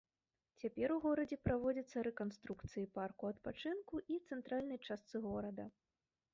Цяпер 0.61 0.93
у 0.93 0.95
горадзе 1.03 1.37
праводзіцца 1.47 2.03
рэканструкцыі 2.09 2.87
парку 2.97 3.29
адпачынку 3.33 4.03
і 4.17 4.21
цэнтральнай 4.33 4.85
частцы 4.89 5.27
горада. 5.31 5.71